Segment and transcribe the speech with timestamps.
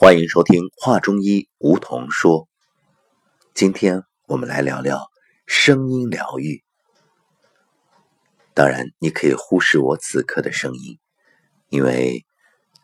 [0.00, 2.42] 欢迎收听《画中医梧桐说》。
[3.52, 5.10] 今天我们来聊聊
[5.44, 6.62] 声音疗愈。
[8.54, 11.00] 当然，你可以忽视我此刻的声音，
[11.68, 12.24] 因为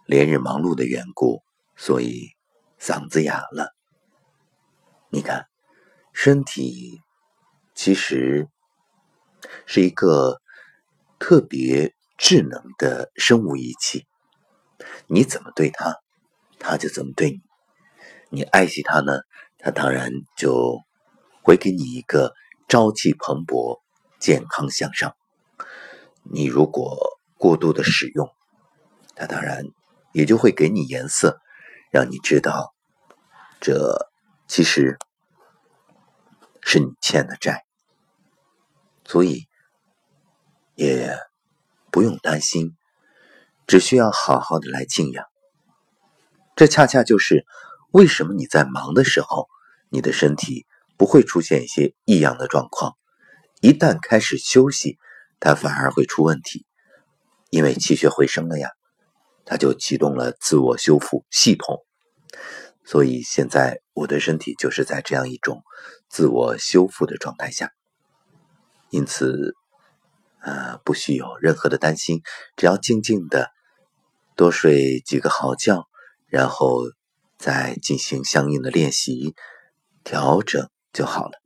[0.07, 1.45] 连日忙碌的缘故，
[1.77, 2.31] 所以
[2.81, 3.73] 嗓子哑了。
[5.09, 5.47] 你看，
[6.13, 7.01] 身体
[7.77, 8.49] 其实
[9.67, 10.41] 是一个
[11.21, 14.05] 特别智能的生物仪器，
[15.07, 16.01] 你怎么对它？
[16.67, 17.43] 他就怎么对你，
[18.31, 19.21] 你爱惜他呢，
[19.59, 20.81] 他当然就
[21.43, 22.33] 会给你一个
[22.69, 23.83] 朝气蓬勃、
[24.19, 25.15] 健康向上。
[26.23, 28.31] 你如果过度的使用，
[29.15, 29.67] 他当然
[30.13, 31.39] 也就会给你颜色，
[31.93, 32.75] 让你知道
[33.61, 34.09] 这
[34.49, 34.97] 其实
[36.63, 37.67] 是你欠的债。
[39.05, 39.47] 所以
[40.77, 41.15] 也
[41.91, 42.75] 不用担心，
[43.67, 45.27] 只需要好好的来静养。
[46.57, 47.45] 这恰恰就是
[47.91, 49.49] 为什么你在忙的时候，
[49.89, 52.97] 你的身体不会出现一些异样的状况。
[53.61, 54.99] 一旦开始休息，
[55.41, 56.65] 它反而会出问题，
[57.51, 58.71] 因为气血回升了呀，
[59.45, 61.79] 它就启动了自我修复系统。
[62.85, 65.63] 所以现在我的身体就是在这样一种
[66.09, 67.73] 自我修复的状态下，
[68.91, 69.55] 因此，
[70.41, 72.23] 呃，不需有任何的担心，
[72.57, 73.51] 只要静静的
[74.37, 75.89] 多睡几个好觉。
[76.35, 76.83] 然后
[77.39, 79.37] 再进行相应的练习
[80.03, 81.41] 调整就好了。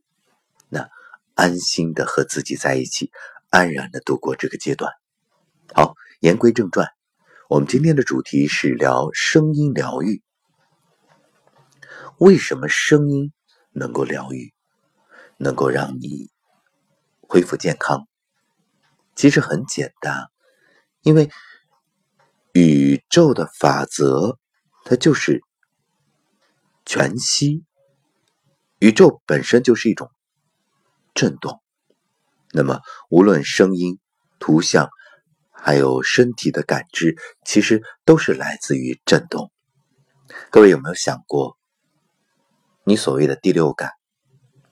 [0.67, 0.89] 那
[1.35, 3.11] 安心的和自己在一起，
[3.51, 4.91] 安然的度过这个阶段。
[5.75, 6.87] 好，言归正传，
[7.49, 10.23] 我们今天的主题是聊声音疗愈。
[12.17, 13.31] 为什么声音
[13.71, 14.55] 能够疗愈，
[15.37, 16.31] 能够让你
[17.21, 18.07] 恢复健康？
[19.13, 20.31] 其实很简单，
[21.03, 21.29] 因为
[22.53, 24.39] 宇宙的法则。
[24.89, 25.43] 它就是
[26.83, 27.63] 全息，
[28.79, 30.09] 宇宙本身就是一种
[31.13, 31.61] 震动。
[32.53, 33.99] 那么，无论声音、
[34.39, 34.89] 图像，
[35.51, 37.15] 还有身体的感知，
[37.45, 39.51] 其实都是来自于震动。
[40.49, 41.55] 各位有没有想过，
[42.83, 43.91] 你所谓的第六感，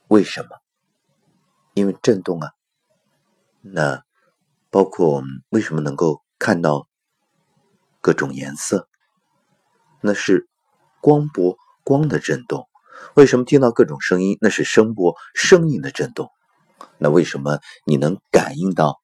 [0.08, 0.50] 为什么？
[1.75, 2.50] 因为震动啊。
[3.62, 4.03] 那
[4.72, 6.88] 包括我们为什么能够看到
[8.02, 8.87] 各种颜色？
[10.02, 10.47] 那是
[11.02, 12.68] 光波光的震动，
[13.16, 14.38] 为什么听到各种声音？
[14.41, 16.30] 那是声波声音的震动。
[16.97, 19.00] 那为什么你能感应到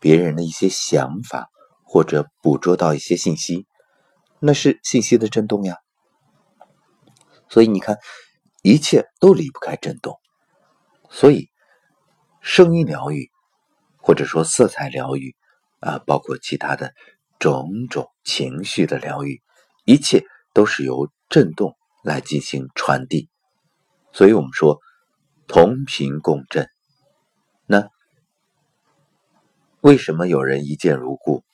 [0.00, 1.48] 别人的一些想法，
[1.84, 3.66] 或者捕捉到一些信息？
[4.38, 5.78] 那是信息的震动呀。
[7.48, 7.98] 所以你看，
[8.62, 10.18] 一切都离不开震动。
[11.08, 11.48] 所以，
[12.40, 13.30] 声音疗愈，
[13.96, 15.34] 或者说色彩疗愈，
[15.80, 16.92] 啊，包括其他的
[17.38, 19.40] 种种情绪的疗愈。
[19.86, 23.28] 一切都是由振动来进行传递，
[24.12, 24.80] 所以我们说
[25.46, 26.68] 同频共振。
[27.66, 27.88] 那
[29.80, 31.44] 为什么有人一见如故，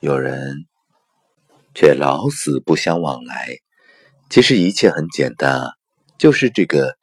[0.00, 0.66] 有人
[1.72, 3.46] 却老死不相往来？
[4.28, 5.70] 其实一切很简单啊，
[6.18, 6.96] 就是这个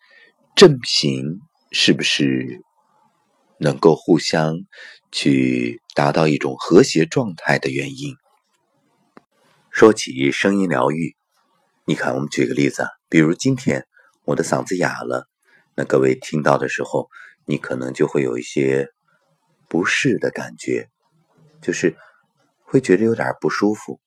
[0.57, 1.39] 振频
[1.71, 2.61] 是不是
[3.59, 4.57] 能够互相
[5.09, 8.13] 去达到一种和谐状态的原因。
[9.79, 11.15] 说起声音疗愈，
[11.85, 13.87] 你看，我们举个例子啊，比如今天
[14.25, 15.25] 我的嗓子哑了，
[15.73, 17.07] 那各位听到的时候，
[17.45, 18.89] 你可能就会有一些
[19.69, 20.89] 不适的感觉，
[21.61, 21.95] 就是
[22.65, 24.01] 会觉得有点不舒服。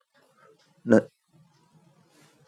[0.83, 1.01] 那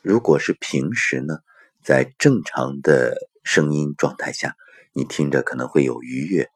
[0.04, 1.40] 如果是平时呢，
[1.84, 4.56] 在正常的声音状态下，
[4.94, 6.48] 你听着可能会有愉悦。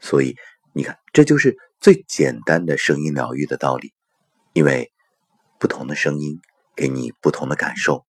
[0.00, 0.34] 所以
[0.72, 3.94] 你看，这就是最简单的声音疗愈的道理，
[4.52, 4.90] 因为。
[5.62, 6.40] 不同的声音
[6.74, 8.04] 给你不同的感受，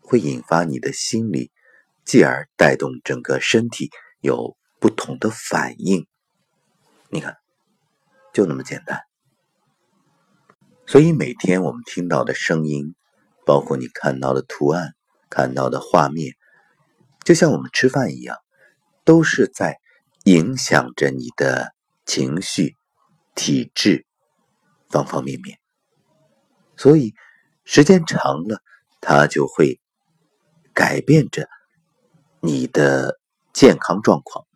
[0.00, 1.52] 会引发你的心理，
[2.04, 3.88] 继而带动整个身体
[4.20, 6.08] 有不同的反应。
[7.08, 7.36] 你看，
[8.34, 9.00] 就那么简单。
[10.88, 12.96] 所以每天我们听到的声音，
[13.46, 14.96] 包括你看到的图案、
[15.28, 16.34] 看到的画面，
[17.24, 18.36] 就像我们吃饭一样，
[19.04, 19.78] 都是在
[20.24, 21.72] 影响着你的
[22.06, 22.74] 情绪、
[23.36, 24.04] 体质
[24.88, 25.59] 方方面面。
[26.80, 27.12] 所以，
[27.66, 28.62] 时间长了，
[29.02, 29.78] 它就会
[30.72, 31.46] 改变着
[32.40, 33.20] 你的
[33.52, 34.46] 健康状况。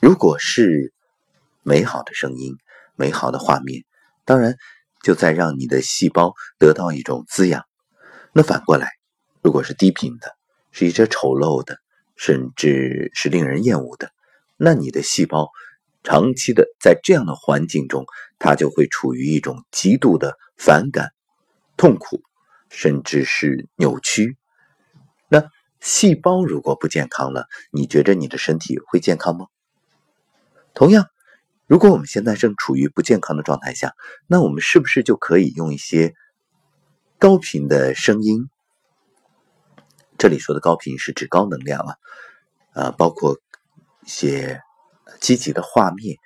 [0.00, 0.94] 如果是
[1.64, 2.56] 美好的声音、
[2.94, 3.82] 美好的画面，
[4.24, 4.54] 当然
[5.02, 7.64] 就在让你的细胞得到一种滋养。
[8.32, 8.92] 那反过来，
[9.42, 10.36] 如果是低频的，
[10.70, 11.76] 是一些丑陋的，
[12.14, 14.12] 甚至是令人厌恶的，
[14.56, 15.50] 那你的细胞
[16.02, 18.04] 长期的在这样的环境中，
[18.38, 20.36] 他就会处于一种极度的。
[20.62, 21.14] 反感、
[21.78, 22.20] 痛苦，
[22.68, 24.36] 甚至是扭曲。
[25.26, 25.48] 那
[25.80, 29.46] 细胞如果不健康了，你觉着你的身体会健康吗？
[30.74, 31.06] 同样，
[31.66, 33.94] 如果我们现在正处于不健康的状态下，
[34.26, 36.12] 那我们是不是就可以用一些
[37.18, 38.50] 高频的声音？
[40.18, 41.96] 这里说的高频是指高能量啊，
[42.74, 43.38] 啊，包括
[44.04, 44.60] 一些
[45.20, 46.16] 积极的画面，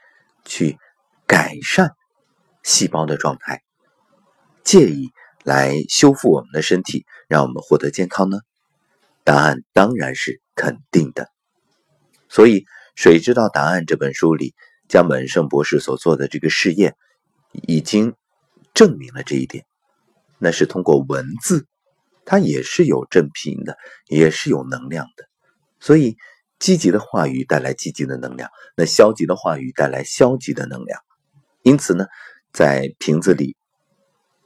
[0.45, 0.77] 去
[1.27, 1.93] 改善
[2.63, 3.63] 细胞的状态，
[4.63, 5.11] 借以
[5.45, 8.39] 来修复我们的身体，让我们获得健康呢？
[9.23, 11.29] 答案当然是肯定的。
[12.29, 12.61] 所以，
[12.95, 14.55] 《谁知道答案》这本书里，
[14.89, 16.95] 江本胜博士所做的这个试验，
[17.53, 18.15] 已经
[18.75, 19.65] 证明了这一点。
[20.39, 21.67] 那是通过文字。
[22.27, 23.77] 它也是有正频的，
[24.09, 25.27] 也是有能量的，
[25.79, 26.17] 所以
[26.65, 30.99] 积极的话语带来积极的能量，那消极的话语带来消极的能量。
[31.61, 32.07] 因此呢，
[32.55, 33.55] 在瓶子里，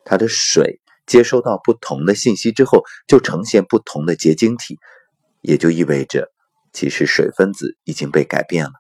[0.04, 4.80] 它的水接收到不同的信息之后，就呈现不同的结晶体，
[5.42, 6.32] 也就意味着，
[6.72, 8.72] 其实水分子已经被改变了，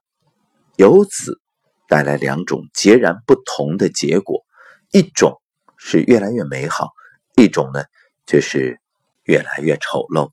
[0.74, 1.38] 由此
[1.86, 4.44] 带来两种截然不同的结果，
[4.90, 5.40] 一种
[5.76, 6.88] 是越来越美好，
[7.36, 7.84] 一种呢
[8.26, 8.80] 却是。
[9.28, 10.30] 越来越丑陋，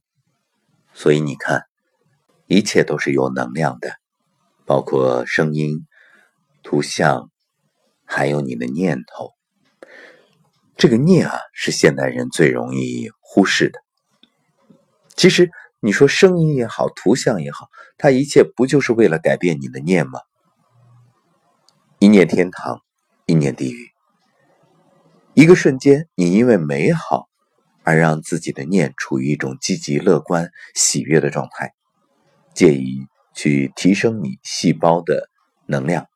[0.94, 1.66] 所以你看，
[2.48, 3.96] 一切都是有能量的，
[4.66, 5.86] 包括声音、
[6.64, 7.30] 图像，
[8.06, 9.32] 还有你的念头。
[10.78, 13.80] 这个念啊，是现代人最容易忽视的。
[15.16, 15.50] 其实
[15.80, 20.20] 你说声音也好，图像也好，它一切不就是为了改变你的念吗？
[22.00, 22.82] 一念天堂，
[23.26, 23.90] 一念地狱。
[25.34, 27.28] 一个瞬间，你因为美好。
[27.88, 31.76] 而让自己的念处于一种积极、乐观、喜悦的状态，
[32.56, 33.06] 借以
[33.36, 35.30] 去提升你细胞的
[35.68, 36.08] 能量。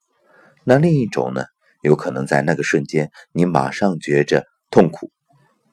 [0.64, 1.44] 那另一种呢，
[1.84, 5.12] 有可能在那个瞬间，你马上觉着痛苦、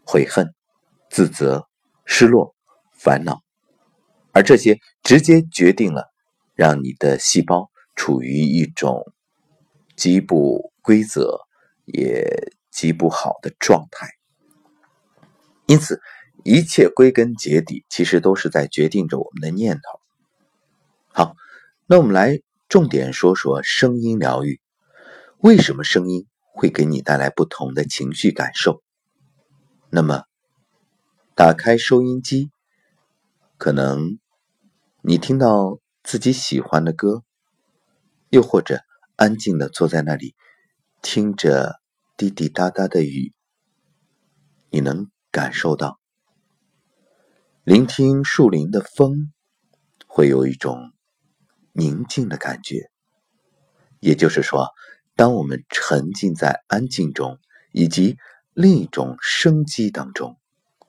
[0.05, 0.53] 悔恨、
[1.09, 1.67] 自责、
[2.05, 2.55] 失落、
[2.93, 3.41] 烦恼，
[4.33, 6.13] 而这些直接决定了
[6.55, 9.13] 让你的细胞处于一种
[9.97, 11.41] 极不规则、
[11.85, 14.09] 也极不好的状态。
[15.67, 16.01] 因此，
[16.45, 20.06] 一切归根结底，其实都是在决定着我们的念头。
[21.19, 21.35] 好，
[21.87, 24.61] 那我们来重点说说声音疗愈。
[25.39, 28.83] 为什么声音会给你带来不同的情绪感受？
[29.89, 30.25] 那么，
[31.35, 32.51] 打开收音机，
[33.57, 34.19] 可能
[35.01, 37.23] 你听到自己喜欢的歌，
[38.29, 38.83] 又或者
[39.17, 40.35] 安静的坐在那里，
[41.01, 41.81] 听着
[42.19, 43.33] 滴滴答答的雨，
[44.69, 45.09] 你能。
[45.33, 46.01] 感受到，
[47.63, 49.35] 聆听树林的风，
[50.07, 50.93] 会有一种
[51.77, 52.91] 宁静的感觉。
[54.01, 54.69] 也就是说，
[55.15, 57.39] 当我们沉浸在安静中，
[57.73, 58.17] 以及
[58.55, 60.39] 另一种生机当中，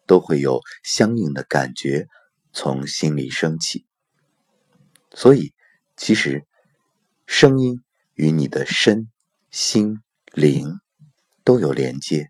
[0.06, 2.08] 都会有相应的感觉
[2.54, 3.86] 从心里升起。
[5.14, 5.54] 所以，
[5.96, 6.46] 其实
[7.26, 7.82] 声音
[8.14, 9.10] 与你的身
[9.50, 10.02] 心
[10.34, 10.80] 灵
[11.44, 12.30] 都有连接，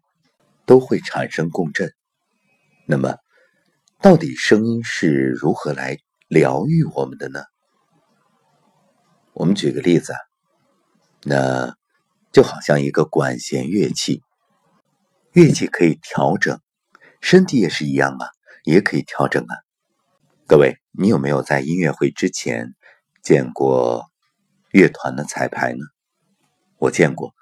[0.66, 1.92] 都会产生共振。
[2.86, 3.18] 那么，
[4.00, 7.42] 到底声音是如何来疗愈我们的呢？
[9.38, 10.16] 我们举个例子，
[11.22, 11.76] 那
[12.32, 14.24] 就好像一个管弦乐器，
[15.32, 16.60] 乐器可以调整，
[17.22, 18.30] 身体也是一样啊，
[18.64, 19.56] 也可以调整啊。
[20.48, 22.74] 各位，你有没有在音乐会之前
[23.22, 24.08] 见过
[24.72, 25.86] 乐团的彩排呢？
[26.80, 27.36] 我见过，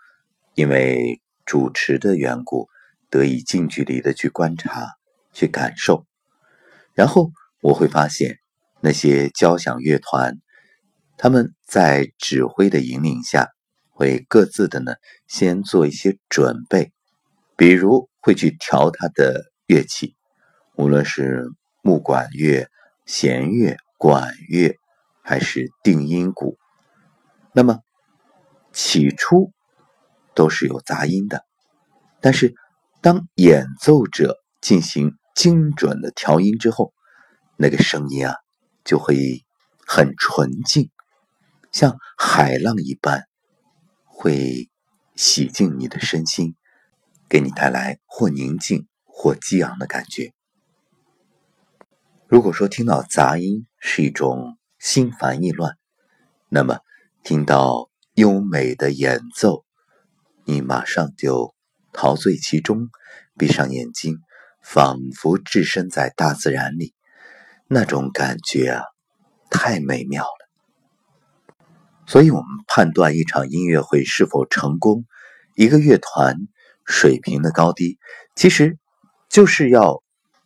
[0.54, 2.68] 因为主持的缘故，
[3.10, 4.98] 得以近距离的去观察。
[5.32, 6.06] 去感受，
[6.94, 7.30] 然后
[7.62, 8.40] 我会发现
[8.80, 10.38] 那些交响乐团，
[11.18, 13.50] 他们在指挥的引领下，
[13.90, 14.96] 会各自的呢
[15.28, 16.92] 先做一些准备，
[17.56, 20.16] 比如会去调他的乐器，
[20.76, 21.50] 无论是
[21.82, 22.68] 木管乐、
[23.06, 24.76] 弦乐、管乐，
[25.22, 26.58] 还是定音鼓，
[27.54, 27.80] 那么
[28.74, 29.52] 起初
[30.34, 31.46] 都是有杂音的，
[32.20, 32.54] 但是
[33.02, 36.94] 当演奏者进行精准的调音之后，
[37.56, 38.36] 那个声音啊，
[38.84, 39.46] 就会
[39.86, 40.90] 很纯净，
[41.76, 43.26] 像海浪一般，
[44.06, 44.70] 会
[45.18, 46.56] 洗净你的身心，
[47.28, 50.32] 给你带来或宁静或激昂的感觉。
[52.28, 55.76] 如果说听到杂音是一种心烦意乱，
[56.48, 56.80] 那么
[57.26, 59.66] 听到优美的演奏，
[60.46, 61.54] 你马上就
[61.92, 62.88] 陶醉其中，
[63.38, 64.20] 闭上眼睛。
[64.64, 66.96] 仿佛置身在大自然里，
[67.68, 68.82] 那种感觉啊，
[69.52, 70.45] 太美妙了。
[72.08, 75.06] 所以，我们判断一场音乐会是否成功，
[75.56, 76.38] 一个乐团
[76.86, 77.98] 水平的高低，
[78.36, 78.78] 其实
[79.28, 80.04] 就是要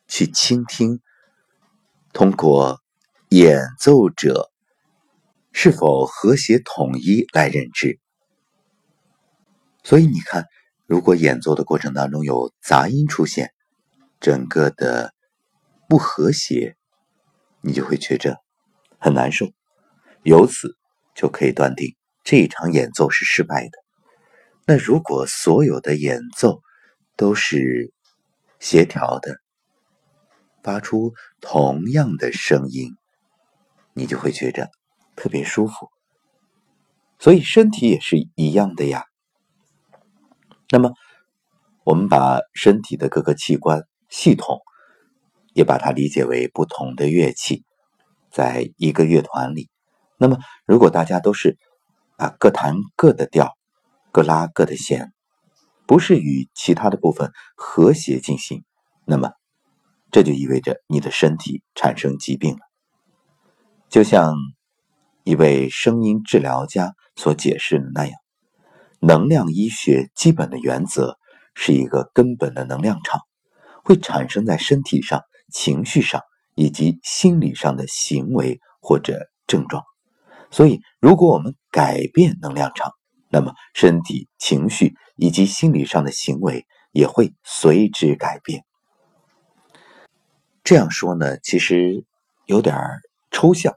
[0.08, 1.02] 去倾听，
[2.14, 2.80] 通过
[3.28, 4.50] 演奏者
[5.52, 8.00] 是否和谐统一来认知。
[9.84, 10.46] 所以你看，
[10.88, 13.52] 如果演奏的过程当中有杂音出现，
[14.22, 15.14] 整个的
[15.90, 16.78] 不和谐，
[17.62, 18.38] 你就会觉着
[18.98, 19.52] 很难受，
[20.24, 20.78] 由此
[21.20, 23.72] 就可以断定这一场演奏是失败的。
[24.66, 26.62] 那如果所有的演奏
[27.18, 27.92] 都是
[28.58, 29.36] 协调的，
[30.64, 32.96] 发出同样的声音，
[33.94, 34.70] 你就会觉着
[35.18, 35.90] 特别舒服。
[37.20, 39.04] 所以身体也是一样的呀。
[40.70, 40.94] 那么，
[41.84, 44.62] 我们把身体的各个器官系统，
[45.54, 47.66] 也把它理解为不同的乐器，
[48.32, 49.70] 在一个乐团里。
[50.20, 51.58] 那么，如果大家都是
[52.18, 53.58] 啊各弹各的调，
[54.12, 55.14] 各拉各的弦，
[55.88, 58.66] 不是与其他的部分和谐进行，
[59.06, 59.32] 那么
[60.12, 62.60] 这就意味着你的身体产生疾病了。
[63.88, 64.36] 就像
[65.24, 68.20] 一位声音治疗家所解释的那样。
[69.02, 71.18] 能量医学基本的原则
[71.54, 73.22] 是一个根本的能量场，
[73.86, 75.22] 会产生在身体上、
[75.54, 76.22] 情绪上
[76.56, 79.86] 以及心理上的行为或者症状。
[80.52, 82.92] 所以，如果我们改变能量场，
[83.30, 88.66] 那么身体、情绪以及心理上的行为也会随之改变。
[90.64, 92.06] 这样说呢，其实
[92.46, 92.76] 有点
[93.32, 93.76] 抽象。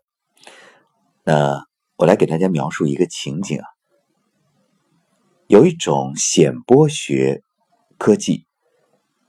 [1.25, 1.65] 那
[1.97, 3.65] 我来给大家描述一个情景啊。
[5.47, 7.43] 有一种显波学
[7.99, 8.47] 科技，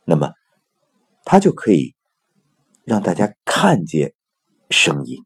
[0.05, 0.31] 那么
[1.25, 1.95] 它就可以
[2.85, 4.13] 让大家看见
[4.69, 5.25] 声音。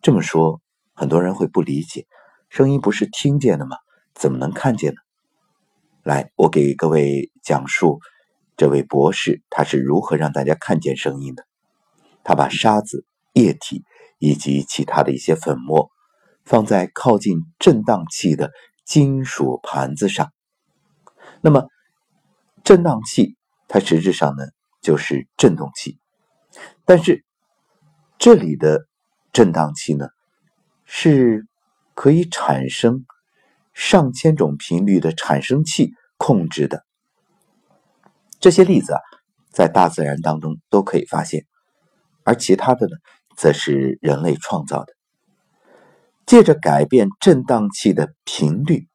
[0.00, 0.60] 这么说，
[0.94, 2.06] 很多人会不理解，
[2.48, 3.76] 声音不是听见的吗？
[4.14, 5.00] 怎么能看见呢？
[6.02, 8.00] 来，我给各位讲述
[8.56, 11.44] 这位博士他是如何让大家看见声音的。
[12.22, 13.82] 他把沙子、液体
[14.18, 15.90] 以及其他的一些粉末
[16.44, 18.50] 放在靠近振荡器的。
[18.86, 20.30] 金属盘子上，
[21.40, 21.68] 那么
[22.64, 23.34] 振荡器
[23.66, 24.44] 它实质上呢
[24.82, 25.98] 就是振动器，
[26.84, 27.24] 但是
[28.18, 28.86] 这里的
[29.32, 30.08] 振荡器呢
[30.96, 31.44] 是
[31.92, 33.04] 可以产生
[33.72, 36.84] 上千种频率的产生器控制的。
[38.38, 39.00] 这些例子啊，
[39.50, 41.46] 在大自然当中都可以发现，
[42.22, 42.92] 而其他的呢，
[43.36, 44.94] 则是人类创造的。
[46.26, 48.86] 借着改变振荡器的频率，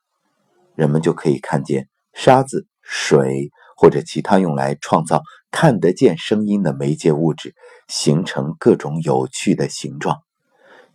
[0.75, 7.53] 人们就可以看见沙子、水或者其他用来创造看得见声音的媒介物质
[7.89, 10.21] 形成各种有趣的形状。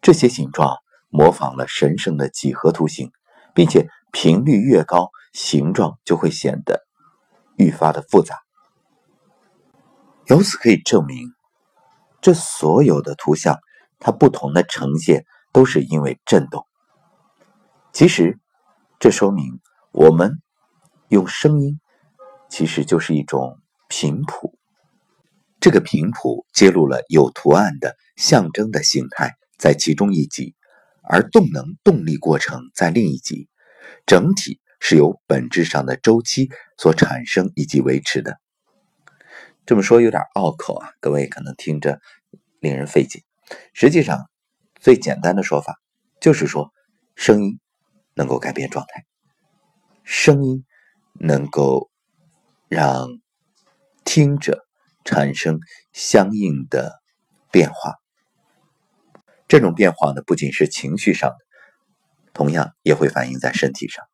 [0.01, 0.79] 这些形状
[1.15, 3.13] 模仿了神圣的几何图形，
[3.55, 6.85] 并且频率越高，形状就会显得
[7.57, 8.41] 愈发的复杂。
[10.27, 11.33] 由此可以证明，
[12.21, 13.61] 这所有的图像
[14.01, 15.25] 它不同的呈现。
[15.55, 16.67] 都是因为震动。
[17.93, 18.41] 其实，
[18.99, 19.61] 这说明
[19.93, 20.43] 我们
[21.07, 21.79] 用声音
[22.51, 24.59] 其实就是一种频谱。
[25.61, 30.57] 这个频谱揭露了有图案的象征的形态在其中一级，
[31.09, 33.49] 而动能动力过程在另一级。
[34.07, 38.39] 整体是由本质上的周期所产生以及维持的。
[39.67, 42.01] 这么说有点拗口啊，各位可能听着
[42.61, 43.23] 令人费解。
[43.73, 44.29] 实际上。
[44.81, 45.81] 最简单的说法
[46.21, 46.71] 就是说，
[47.17, 47.59] 声音
[48.13, 49.07] 能够改变状态，
[50.03, 50.67] 声音
[51.15, 51.91] 能够
[52.69, 53.09] 让
[54.05, 54.67] 听者
[55.03, 55.59] 产生
[55.95, 57.01] 相应的
[57.51, 57.95] 变化。
[59.49, 61.37] 这种变化呢，不仅是情绪上的，
[62.33, 64.05] 同样也会反映在身体上。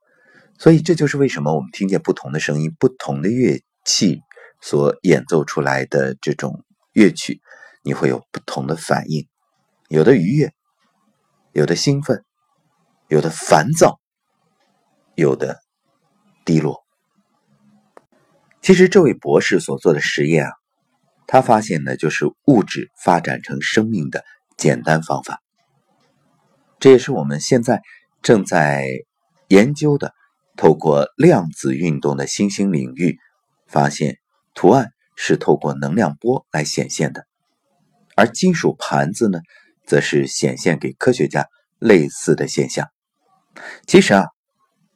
[0.59, 4.21] 所以，这就是为什么我们听见不同的声音、不同的乐器
[4.61, 7.41] 所演奏出来的这种乐曲，
[7.83, 9.27] 你会有不同的反应，
[9.89, 10.53] 有的愉悦。
[11.53, 12.25] 有的兴奋，
[13.09, 13.99] 有的烦躁，
[15.17, 15.59] 有的
[16.45, 16.85] 低落。
[18.63, 20.53] 其实，这位博士所做的实验啊，
[21.27, 24.25] 他发现的就是物质发展成生命的
[24.61, 25.40] 简单方法。
[26.79, 27.81] 这也是我们现在
[28.23, 28.87] 正在
[29.49, 30.12] 研究的，
[30.57, 33.19] 透过量子运动的新兴领域，
[33.67, 34.19] 发现
[34.55, 37.25] 图案是透过能量波来显现的，
[38.14, 39.40] 而金属盘子呢？
[39.87, 41.49] 则是显现给科学家
[41.81, 42.87] 类似的现象。
[43.88, 44.26] 其实啊，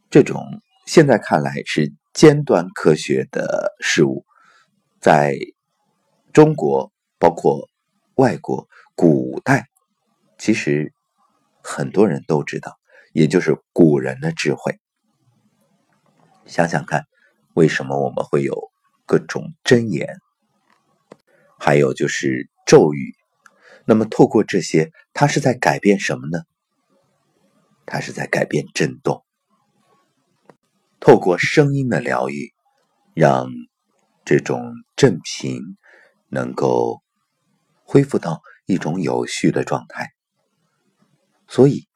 [0.09, 0.41] 这种
[0.87, 4.25] 现在看来是尖端科学的事物，
[5.01, 5.37] 在
[6.33, 7.69] 中国，包括
[8.15, 9.69] 外国，古代
[10.39, 10.93] 其实
[11.63, 12.79] 很多人都知道，
[13.13, 14.79] 也就是古人的智慧。
[16.47, 17.07] 想想看，
[17.55, 18.71] 为什么我们会有
[19.07, 20.19] 各种箴言？
[21.59, 23.15] 还有就是咒语。
[23.87, 26.43] 那么，透过这些，它是在改变什么呢？
[27.87, 29.25] 它是在改变震动。
[31.01, 32.55] 透过声音的疗愈，
[33.15, 33.49] 让
[34.25, 35.61] 这种振频
[36.29, 37.03] 能够
[37.83, 40.11] 恢复到一种有序的状态。
[41.47, 41.87] 所以，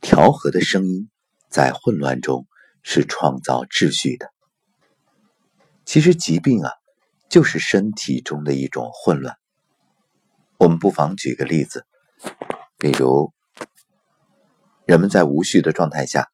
[0.00, 1.08] 调和的声音
[1.48, 2.46] 在混乱中
[2.82, 4.30] 是创造秩序的。
[5.84, 6.70] 其实，疾病啊，
[7.28, 9.36] 就是身体中的一种混乱。
[10.58, 11.86] 我们不妨举个例子，
[12.78, 13.32] 比如
[14.86, 16.28] 人们在无序的状态下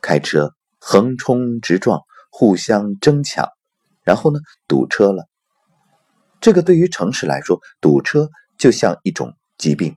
[0.00, 2.00] 开车，横冲直撞，
[2.30, 3.48] 互相争抢，
[4.02, 5.28] 然后呢堵车了。
[6.44, 9.96] 这个对于城市来说，堵车就像一种疾病。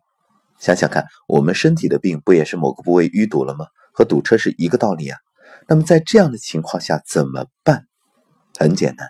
[0.57, 3.65] 想想看，我们身体的病不也是某个部位淤堵了吗？
[3.91, 5.19] 和堵车是一个道理啊。
[5.67, 7.87] 那么在这样的情况下怎么办？
[8.57, 9.09] 很简单，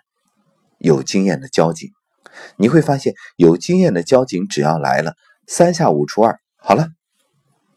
[0.80, 1.92] 有经验的交警。
[2.56, 5.14] 你会发现，有经验的交警只要来了，
[5.46, 6.88] 三下五除二，好了，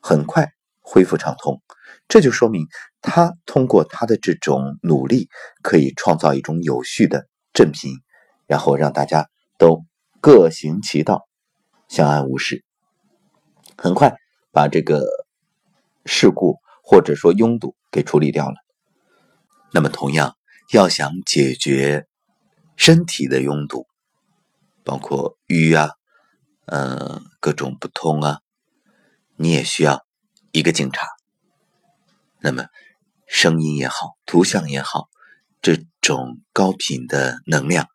[0.01, 1.61] 很快恢复畅通。
[2.09, 2.67] 这就说明
[3.03, 5.29] 他通过他的这种努力，
[5.63, 7.93] 可以创造一种有序的振平，
[8.47, 9.29] 然后让大家
[9.61, 9.85] 都
[10.23, 11.29] 各行其道，
[11.87, 12.65] 相安无事，
[13.77, 14.17] 很快
[14.51, 15.05] 把这个
[16.07, 18.55] 事故或者说拥堵给处理掉了。
[19.71, 20.35] 那么，同样
[20.73, 22.09] 要想解决
[22.75, 23.87] 身体的拥堵。
[24.83, 25.91] 包括瘀啊，
[26.65, 28.41] 嗯，各种不通啊，
[29.37, 30.07] 你也需要
[30.53, 31.07] 一个警察。
[32.41, 32.65] 那么，
[33.27, 35.11] 声音也好，图像也好，
[35.61, 37.87] 这种高频的能量，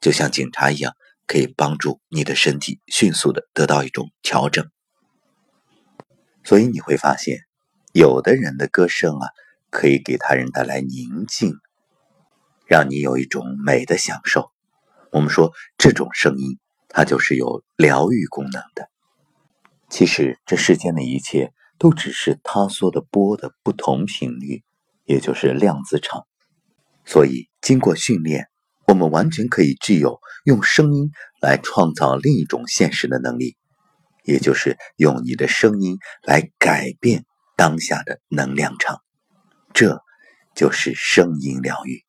[0.00, 0.94] 就像警察一样，
[1.30, 4.68] 可以帮助你的身体迅速的得到一种调整。
[6.42, 7.38] 所以你会发现，
[7.92, 9.28] 有的人的歌声啊，
[9.70, 11.54] 可以给他人带来宁静，
[12.66, 14.50] 让你有一种美的享受。
[15.12, 16.58] 我们说这种声音，
[16.88, 18.90] 它就是有疗愈功能的。
[19.88, 24.64] 其实这世间的一切都只是他说的波的不同频率，
[25.04, 26.26] 也就是量子场。
[27.04, 28.49] 所以经过训练，
[28.90, 33.56] 我们完全可以具有用声音来创造另一种现实的能力，
[34.24, 37.24] 也就是用你的声音来改变
[37.56, 39.00] 当下的能量场。
[39.72, 40.02] 这
[40.56, 42.02] 就是声音疗愈。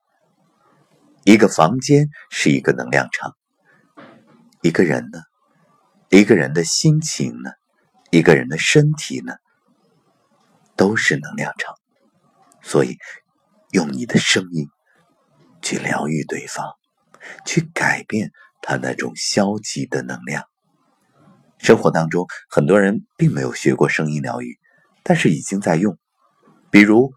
[1.24, 3.38] 一个房间是一个能量场，
[4.64, 5.20] 一个人呢，
[6.10, 7.52] 一个人的心情呢，
[8.10, 9.36] 一个人的身体呢，
[10.76, 11.76] 都是能量场。
[12.64, 12.98] 所以，
[13.70, 14.68] 用你的声音
[15.72, 16.76] 去疗愈对方，
[17.46, 20.44] 去改变他那种消极的能量。
[21.60, 24.60] 生活当中，很多人并没有学过声音疗愈，
[25.02, 25.98] 但是已经在用。
[26.70, 27.14] 比如，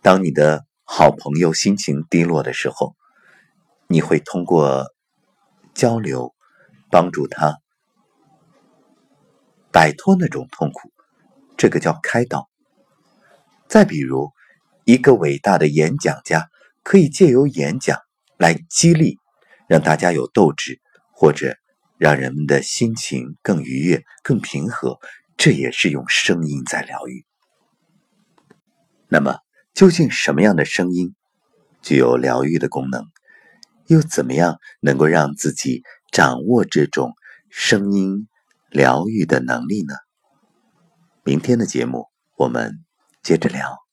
[0.00, 2.94] 当你的好朋友心情低落的时候。
[3.88, 4.92] 你会通过
[5.72, 6.34] 交流
[6.90, 7.60] 帮助他
[9.70, 10.90] 摆脱那种痛苦，
[11.56, 12.48] 这个叫开导。
[13.68, 14.32] 再比如，
[14.82, 16.48] 一个伟大的演讲家
[16.86, 17.98] 可以借由演讲
[18.38, 19.18] 来激励，
[19.68, 20.80] 让大家有斗志，
[21.12, 21.56] 或者
[21.98, 25.00] 让人们的心情更愉悦、更平和，
[25.36, 27.26] 这也是用声音在疗愈。
[29.08, 29.40] 那么，
[29.74, 31.16] 究竟什么样的声音
[31.82, 33.04] 具有疗愈的功能？
[33.88, 37.14] 又怎么样能够让自己掌握这种
[37.50, 38.28] 声音
[38.70, 39.94] 疗愈的能力呢？
[41.24, 42.84] 明天的节目我们
[43.24, 43.85] 接着聊。